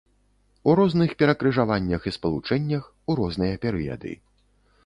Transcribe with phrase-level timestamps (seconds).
[0.71, 4.19] У розных перакрыжаваннях і спалучэннях у розныя перыяды.